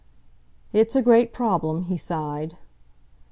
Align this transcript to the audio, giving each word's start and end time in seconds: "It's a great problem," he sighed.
"It's 0.73 0.95
a 0.95 1.03
great 1.03 1.31
problem," 1.31 1.83
he 1.83 1.95
sighed. 1.95 2.57